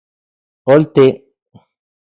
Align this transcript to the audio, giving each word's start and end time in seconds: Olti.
Olti. 0.73 1.07